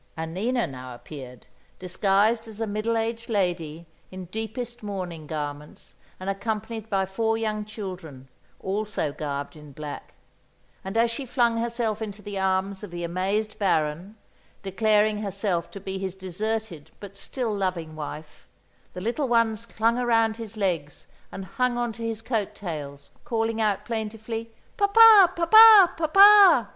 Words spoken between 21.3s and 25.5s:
and hung on to his coat tails, calling out plaintively "Papa!